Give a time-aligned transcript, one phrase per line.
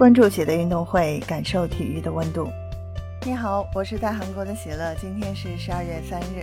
[0.00, 2.48] 关注喜乐运动会，感受体育的温度。
[3.22, 4.94] 你好，我是在韩国的喜乐。
[4.94, 6.42] 今天是十二月三日，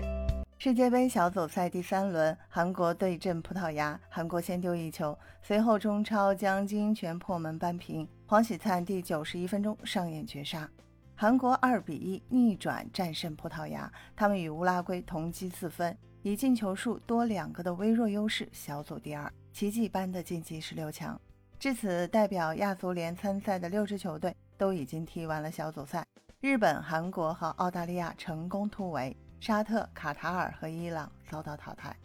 [0.60, 3.99] 世界杯小组赛第三轮，韩国对阵葡萄牙。
[4.10, 8.08] 韩国先丢一球，随后中超将金英权破门扳平。
[8.28, 10.69] 黄喜灿第九十一分钟上演绝杀，
[11.15, 13.92] 韩国二比一逆转战胜葡萄牙。
[14.15, 21.20] 他们与乌拉圭同积四分，以进球数多两个的微弱优势，小组第二，奇迹般的晋级十六强。
[21.59, 26.05] 至此，代表亚足联参赛的六支球队都已经踢完了小组赛。
[26.40, 31.96] 日本、韩国和澳大利亚成功突围，沙特、卡塔尔和伊朗遭到淘汰。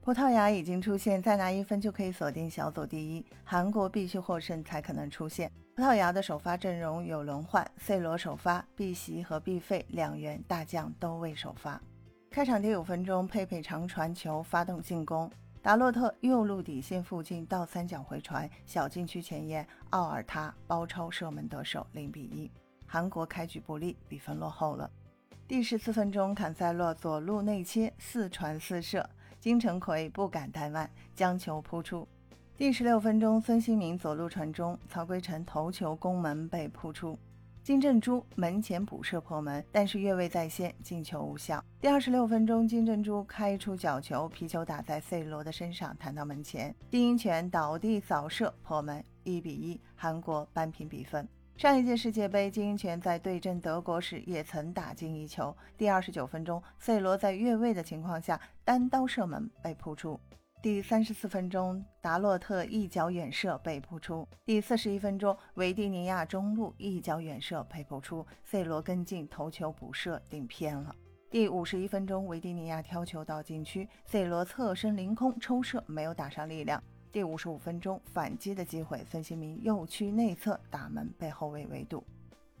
[0.00, 3.26] 葡萄牙已经出现，再拿一分就可以锁定小组第一。
[3.44, 5.50] 韩国必须获胜才可能出现。
[5.74, 11.80] 葡萄牙的首发阵容有轮换，C 罗首发，碧玺和毕费两员大将都未首发。
[12.30, 15.28] 开场第五分钟，佩佩长传球发动进攻。
[15.62, 22.50] 达洛特右路底线附近倒三角回传，小禁区前沿，奥尔塔包抄射门得手，零比一。
[22.86, 24.90] 韩国开局不利，比分落后了。
[25.46, 29.06] 第十四分钟，坎塞洛左路内切，四传四射，
[29.38, 32.08] 金城奎不敢怠慢，将球扑出。
[32.56, 37.18] 第十六分钟，孙兴民左路传中，曹圭成头球攻门被扑出。
[37.62, 41.62] 金正洙门前补射破门，但是越位在先，进球无效。
[41.78, 51.28] 第二十六分钟，金正洙开出角球，皮球打在 C 罗的身上，弹到门前，丁英权倒地扫射破门，一比一，韩国扳平比分。
[51.58, 55.54] 上一届世界杯，金英权在对阵德国时也曾打进一球。
[55.76, 60.18] 第二十九分钟，C 罗在越位的情况下单刀射门被扑出。
[60.62, 64.28] 第三十四分钟，达洛特一脚远射被扑出。
[64.44, 70.94] 第四十一分钟，维蒂尼亚中路一脚远射被扑出，C 罗跟进头球补射顶偏了。
[71.30, 76.82] 第五十一分钟，维蒂尼亚挑球到禁区，C 罗侧身凌空抽射没有打上力量。
[77.10, 82.04] 第五十五分钟，反击的机会，孙兴民右区内侧打门被后卫围堵。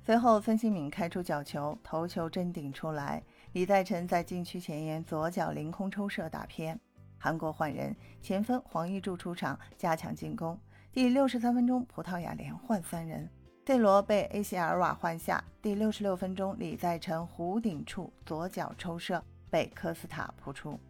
[0.02, 3.22] 随后，孙兴敏开出角球，头球真顶出来，
[3.52, 6.80] 李在成在禁区前沿左脚凌空抽射打偏。
[7.22, 10.58] 韩国换人，前锋黄义柱出场加强进攻。
[10.90, 13.28] 第六十三分钟，葡萄牙连换三人
[13.66, 15.44] ，C 罗被 AC 尔瓦换下。
[15.60, 20.80] 第六十六分钟，李在成弧顶处左脚抽射被科斯塔扑出。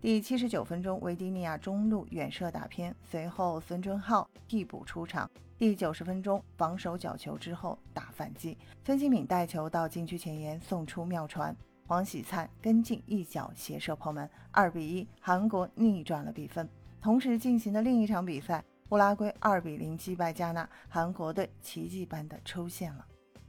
[0.00, 5.30] 第七十九分钟，维迪尼亚中路远射打偏，随后孙春浩替补出场。
[5.58, 8.56] 第九十分钟，防守角球之后打反击，
[8.86, 11.54] 孙兴敏带球到禁区前沿送出妙传。
[11.86, 16.68] 黄喜灿跟进一脚斜射破门，二比一，韩国逆转了比分。
[17.02, 23.04] 同时进行的另一场比赛，乌拉圭二比零击败加纳，韩国队奇迹般的出现了。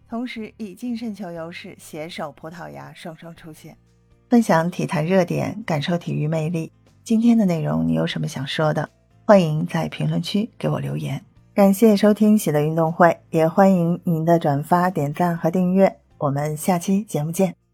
[0.09, 3.75] 同时以净胜球优势携手葡萄牙双双出线。
[4.29, 6.72] 分享体坛热点，感受体育魅力。
[7.03, 8.90] 今天的内容你有什么想说的？
[9.25, 11.24] 欢迎在评论区给我留言。
[11.53, 16.00] 感谢收听喜乐运动会，也欢迎您的转发、点赞和订阅。
[16.18, 17.64] 我们下期节目见。